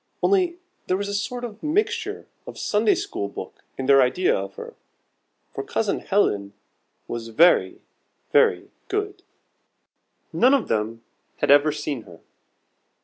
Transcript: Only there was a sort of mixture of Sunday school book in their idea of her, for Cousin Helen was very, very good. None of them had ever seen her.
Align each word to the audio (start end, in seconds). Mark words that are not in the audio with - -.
Only 0.23 0.57
there 0.87 0.97
was 0.97 1.09
a 1.09 1.13
sort 1.13 1.43
of 1.43 1.61
mixture 1.61 2.27
of 2.47 2.57
Sunday 2.57 2.95
school 2.95 3.27
book 3.29 3.63
in 3.77 3.85
their 3.85 4.01
idea 4.01 4.35
of 4.35 4.55
her, 4.55 4.73
for 5.53 5.63
Cousin 5.63 5.99
Helen 5.99 6.53
was 7.07 7.27
very, 7.27 7.81
very 8.31 8.71
good. 8.87 9.21
None 10.33 10.55
of 10.55 10.69
them 10.69 11.03
had 11.37 11.51
ever 11.51 11.71
seen 11.71 12.01
her. 12.05 12.19